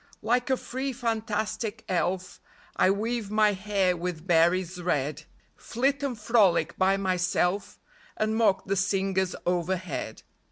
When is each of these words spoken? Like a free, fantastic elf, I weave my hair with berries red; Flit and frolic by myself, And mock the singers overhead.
Like 0.23 0.49
a 0.49 0.57
free, 0.57 0.93
fantastic 0.93 1.85
elf, 1.87 2.41
I 2.75 2.89
weave 2.89 3.29
my 3.29 3.53
hair 3.53 3.95
with 3.95 4.25
berries 4.25 4.81
red; 4.81 5.25
Flit 5.55 6.01
and 6.01 6.19
frolic 6.19 6.75
by 6.75 6.97
myself, 6.97 7.77
And 8.17 8.35
mock 8.35 8.65
the 8.65 8.75
singers 8.75 9.35
overhead. 9.45 10.23